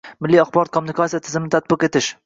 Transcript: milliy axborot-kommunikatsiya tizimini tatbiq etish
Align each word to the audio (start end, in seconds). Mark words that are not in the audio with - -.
milliy 0.25 0.39
axborot-kommunikatsiya 0.45 1.23
tizimini 1.29 1.57
tatbiq 1.59 1.87
etish 1.91 2.11